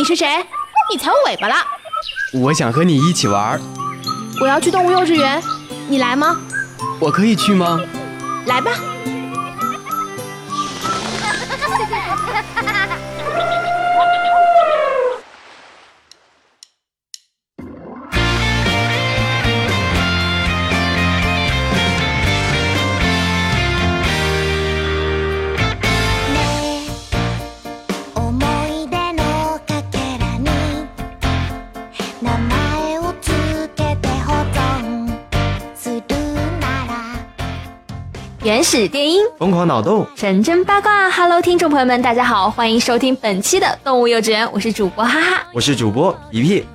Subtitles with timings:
[0.00, 0.26] 你是谁？
[0.90, 1.56] 你踩我尾巴了！
[2.32, 3.60] 我想和你一起玩。
[4.40, 5.42] 我要去动物幼稚园，
[5.90, 6.40] 你来吗？
[6.98, 7.78] 我可以去吗？
[8.46, 8.70] 来吧。
[38.60, 41.10] 原始电音，疯狂脑洞，神真八卦。
[41.10, 46.66] Hello，听众朋友们，大家好，欢迎收听本期的动物幼稚园，我是主播哈哈，我是主播皮皮。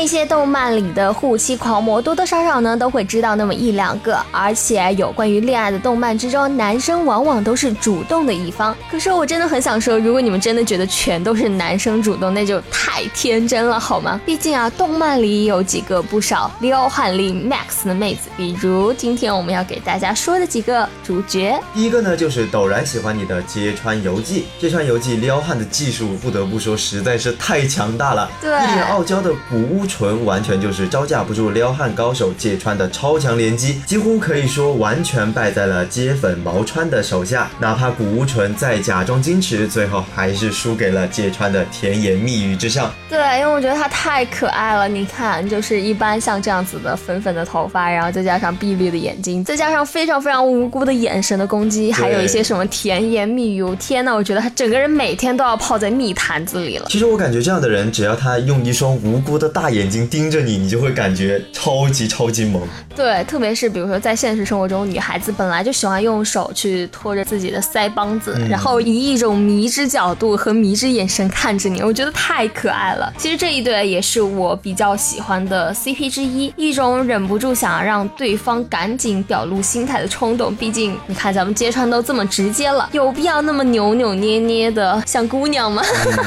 [0.00, 4.16] 那些动漫里的护妻狂魔，多多少少呢都会知道那么一两个。
[4.30, 8.76] 而且有关于恋爱的动漫之中，男生往往都是主动的一方。
[8.88, 14.20] 可是我真的很想说，如果你们真的觉得全都是男生主动，那就太天真了，好吗？
[14.24, 21.60] 毕竟啊，动漫里有几个不少撩汉力 max 的妹子，比如今天我们要给大家说的几个主角。
[21.74, 24.46] 第一个呢，就是陡然喜欢你的揭穿游记。
[24.60, 28.30] 揭穿游记撩汉的技术，不得不说实在是太强大了。
[28.40, 29.58] 对，一脸傲娇的古。
[29.68, 37.50] 乌纯完全就是招架不住撩汉高手芥川的超强连击，几乎可以说完全败在了街粉毛川的手下。
[37.58, 42.92] 哪怕谷乌纯再假装矜持，最后还是输给了芥川的甜言蜜语之上。
[43.08, 44.86] 对，因为我觉得他太可爱了。
[44.86, 53.64] 你看，就是一般像这样子的粉粉的头发，然后再加上碧绿的眼睛，再加上非常非常无辜的眼神的攻击，还有一些什么甜言蜜语。
[53.76, 56.86] 天呐，我觉得他整个人每天都要泡在蜜坛子里了。
[56.90, 59.68] 其实我感觉这样的人，只要他用一双无辜的大。
[59.68, 62.62] 眼睛盯着你，你就会感觉超级超级萌。
[62.96, 73.12] 对，特别是比如说在现实生活中，女孩子本来就喜欢用手去托着自己的腮帮子，然后以一种迷之角度和迷之眼神看着你，我觉得太可爱了。
[73.18, 80.54] 其实这一对也是我比较喜欢的 CP 之一，一种忍不住想让对方赶紧表露心态的冲动。
[80.56, 85.82] 毕竟你看咱们揭穿都这么直接了，有必要那么扭扭捏捏的像姑娘吗？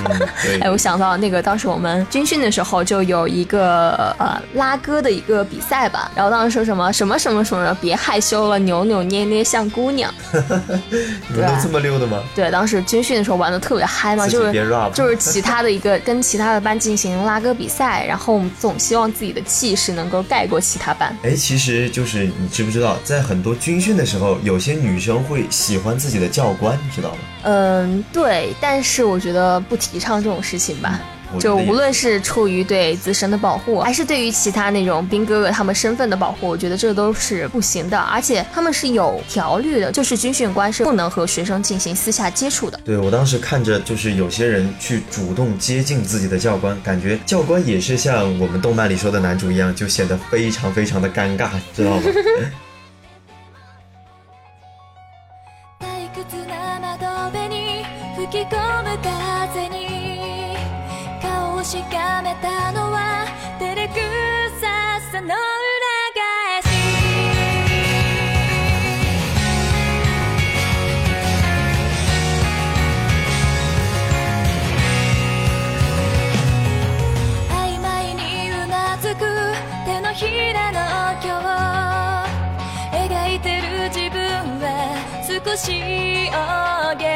[0.62, 3.28] 哎，我想到那个当时我们军训的时候就有。
[3.32, 10.14] 一个呃拉歌的一个比赛吧，然后当时说什么什么什么什么，别害羞了，扭扭捏捏像姑娘。
[11.30, 12.22] 你们都这么溜的吗？
[12.36, 14.54] 对，当时军训的时候玩的特别嗨嘛， 就是
[14.94, 21.16] 就是其他的一个跟其他的班进行拉歌比赛，然后我们总希望自己的气势能够盖过其他班。
[21.24, 27.18] 哎，其实就是你知不知道，在很多军训的时候，有些女生会喜欢自己的教官，你知道吗？
[27.44, 31.00] 嗯，对，但是我觉得不提倡这种事情吧。
[31.40, 37.98] 就无论是出于对自身的保护，还是对于其他那种兵哥哥他们身份的保护，我觉得这都是不行的。
[37.98, 42.80] 而且他们是有条律的，就是军训官是不能和学生进行私下接触的。
[42.84, 52.04] 对我当时看着，就是有些人去主动接近自己的教官，感觉教官也是像我们动漫里说的男主一样，就显得非常非常的尴尬，知道吗？
[85.57, 87.10] し大げ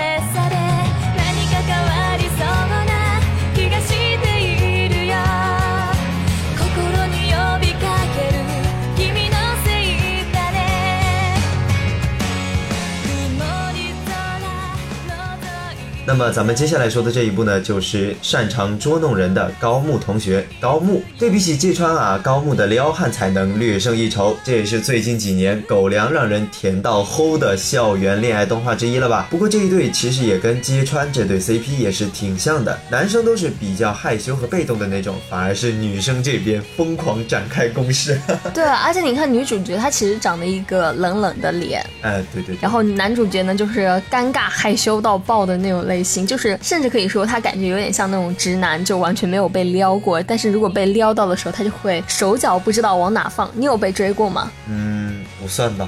[16.16, 21.02] 么咱们接下来说的这一部呢，就是擅长捉弄人的高木同学高木。
[21.18, 29.28] 对比起芥川啊，高木的撩汉才能略胜一筹，这也是最近几年狗粮让人甜到齁的校园恋爱动画之一了吧？
[29.32, 38.20] 不过这一对其实也跟芥川这对 CP 也是挺像的，男生都是比较害羞和被动的那种，反而是女生这边疯狂展开攻势。
[38.54, 42.56] 对，而且你看女主角她其实长得一个冷冷的脸，哎，对对。
[42.62, 45.96] 然后男主角呢就是尴尬害羞到爆的那种类。
[45.96, 50.22] 类型就是，甚至可以说他感觉有点像那种直男，就完全没有被撩过。
[50.22, 53.50] 但是如果被撩到的时候，他就会手脚不知道往哪放。
[53.56, 54.52] 你有被追过吗？
[54.70, 55.26] 嗯。
[55.42, 55.88] 不算吧。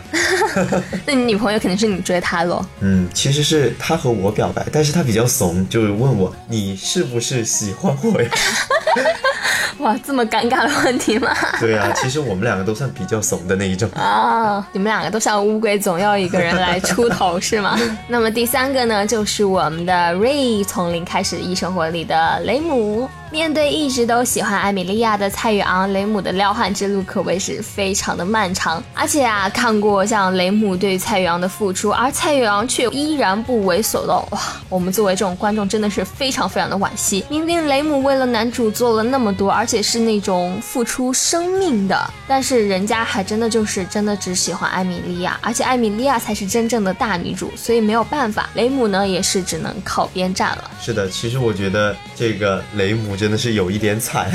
[1.05, 2.63] 那你女朋友肯定是你追她喽？
[2.81, 8.29] 嗯，其实是他和我表白，但是他比较怂，就是问我你是不是喜欢我呀？
[9.79, 11.29] 哇，这么尴尬的问题吗？
[11.59, 13.89] 对啊，其实我们两个都算比较怂的那一种。
[13.91, 17.77] 啊，你们两个都像乌龟，总要一个人来出头是吗？
[18.07, 23.09] 那么第三个呢，就是我们的 Ray 从零开始一生活里的雷姆。
[23.29, 28.81] 面对一直都喜欢艾米莉亚的蔡宇昂，雷姆的撩汉之路可谓是非常的漫长。
[28.93, 34.39] 而且啊，看过像雷姆对蔡宇昂的付出，而蔡宇昂却依然不为所动，哇！
[34.69, 37.25] 我们作为这种观众真的是非常非常的惋惜。
[37.29, 50.71] 明明雷姆为了男主做了那么多，而且是那种付出生命的，但是人家还真的就是真的只喜欢艾米莉亚，而且艾米莉亚才是真正的大女主，所以没有办法，雷姆呢也是只能靠边站了。
[50.81, 54.31] 是的，其实我觉得这个雷姆真的是有一点惨。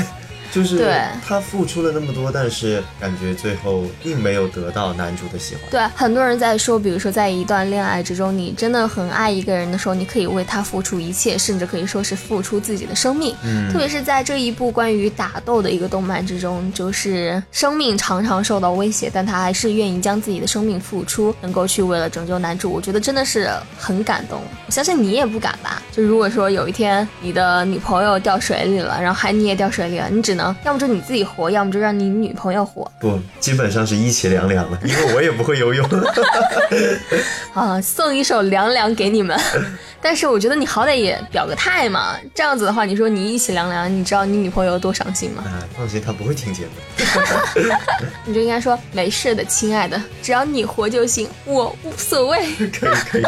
[0.53, 5.63] 就是对他付出了那么多，但是感觉最后并没有得到男主的喜欢。
[5.71, 13.35] 对，很多人在说，比如说在一段恋爱之中，你真的很爱一个人的时候，你可以为他付出一切，甚至可以说是付出自己的生命。
[13.43, 24.41] 嗯特别是在这一部关于打斗的一个动漫之中，就是生命常常受到威胁，但他还是愿意将自己的生命付出，能够去为了拯救男主，我觉得真的是很感动。
[24.67, 25.81] 我相信你也不敢吧？
[25.91, 32.89] 就如果说有一天你的女朋友掉水里了，然后还你也掉水里了，你只能要么就你自己活，要么就让你女朋友活。
[32.99, 35.87] 不，基本上是一起凉凉了，因为我也不会游泳。
[37.53, 39.39] 啊，送一首《凉凉》给你们。
[40.01, 45.43] 但是我觉得你好歹也表个态嘛，这样子的话，你说你一起凉凉，你知道你女朋友多伤心吗？
[45.47, 46.71] 哎，放心，她不会听节目。
[48.25, 52.45] 你就应该说没事的，亲爱的，只要你活就行，我无所谓。
[52.57, 53.23] 可以可以，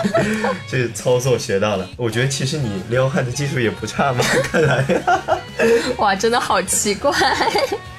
[0.69, 1.87] 这操作学到了。
[1.95, 4.85] 我觉得其实你撩汉的技术也不差嘛，看来。
[5.97, 7.04] 哇，真的好奇怪。
[7.11, 7.94] 那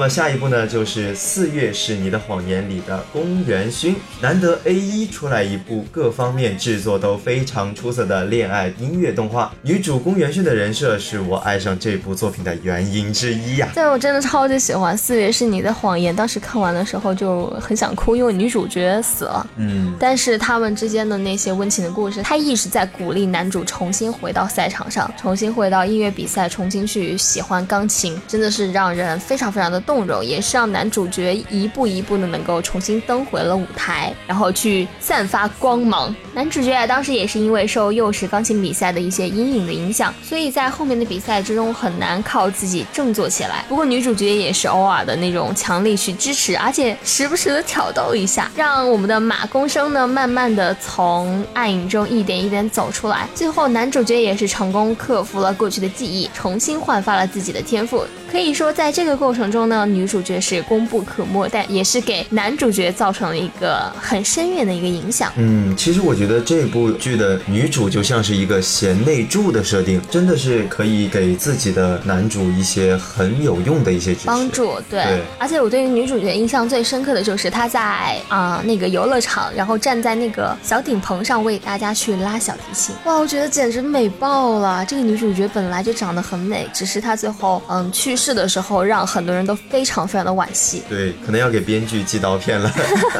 [0.00, 19.46] 么下一步呢，就是《四月是你的谎言》里的宫元勋，难得 A 一出来一部各方面制作都非常出色的恋爱音乐动画，女主宫元勋的人设是我爱上这部作品的原因之一呀、对，我真的超级喜欢《四月是你的谎言》，当时看完的时候就很想哭，因为女主角死了。
[19.56, 36.14] 嗯，但是他们之间的那些温情的故事，他一直在鼓励男主重新回到赛场上，重新回到音乐比赛，重新去喜欢钢琴，真的是让人非常非常的动容，也是让男主角一步一步的能够重新登回了舞台，然后去散发光芒。
[36.32, 43.64] 男主角啊，当时也是因为受幼时钢琴比赛的一些阴影的影响，所以在后面的比赛之中很难靠自己振作起来。
[43.68, 53.28] 不过女主角也是偶尔的那种强力去支持，而且时不时的挑逗一下，让我们的马公生呢慢慢的从暗影中一点一点走出来。
[53.34, 58.06] 最后男主角也是成功克服了过去的记忆，重新焕发了自己的天赋。
[58.30, 65.32] 可以说，在这个过程中呢，女主角是功不可没，但也是给男主角造成了一个很深远的一个影响。
[65.36, 74.48] 嗯，其实我觉得这部剧的女主就像是一个贤内助的设定，真的是可以给自己的男主一些很有用的一些帮。
[74.50, 84.84] 助，对，对而且我对于女主角印象最深刻的就是她在啊、那个游乐场，然后站在那个小顶棚上为大家去拉小提琴，哇，我觉得简直美爆了！
[84.84, 90.82] 这个女主角本来就长得很美，只是她最后嗯去世的时候，让很多人都非常非常的惋惜。
[90.88, 92.70] 对，可能要给编剧寄刀片了。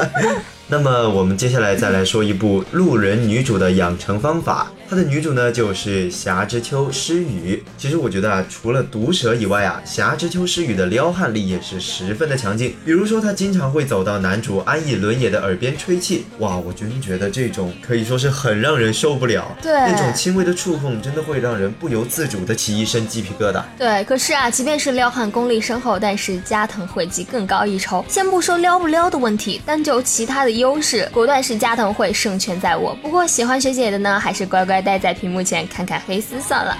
[0.69, 4.71] 那么我们接下来再来说一部路人女主的养成方法。
[4.91, 7.63] 她的女主呢就是霞之丘诗雨。
[7.77, 12.75] 其实我觉得啊，除了毒舌以外啊，霞之丘诗雨的撩汉力也是十分的强劲。
[12.83, 19.55] 比如说，她经常会走到男主安以伦也的耳边吹气，哇，我真觉得这种可以说是很让人受不了。
[19.61, 23.63] 对那种轻微的触碰真的会让人不由自主的起一身鸡皮疙瘩。
[23.77, 28.03] 对，可是啊，即便是撩汉功力深厚，但是加藤惠技更高一筹。
[28.09, 32.93] 先不说撩不撩的问题，单就其他的优势，果断是加藤会胜券在握。
[33.01, 36.77] 不过喜欢学姐的呢，还是乖乖待在屏幕前看看黑丝算了。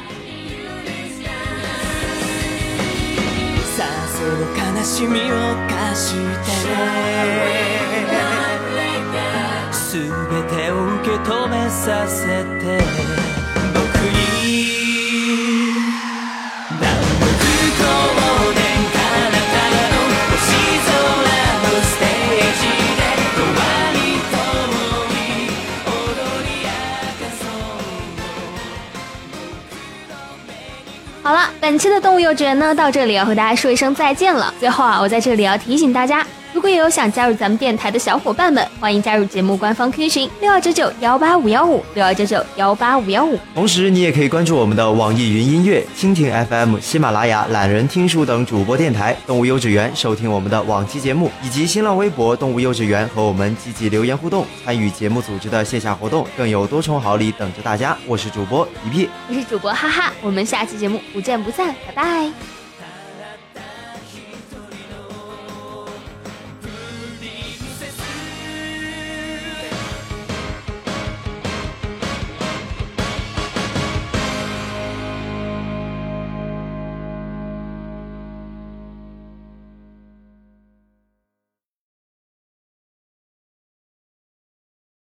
[31.32, 34.54] 好了，本期的动物幼稚园呢，到这里要和大家说一声再见了。
[34.60, 36.28] 最后啊，我在这里要提醒大家。
[36.62, 43.36] 如果也有想加入咱们电台的小伙伴们，欢迎加入节目官方 Q 群六二九九幺八五幺五六二九九幺八五幺五。
[43.56, 57.98] 同时，你也可以关注我们的网易云音乐、蜻蜓 FM、喜马拉雅、懒人听书等主播电台“动物幼稚园”，收听我们的往期节目，以及新浪微博“动物幼稚园”和我们积极留言互动，参与节目组织的线下活动，更有多重好礼等着大家。
[58.06, 62.61] 我是主播皮皮，我是主播哈哈，我们下期节目不见不散，拜拜。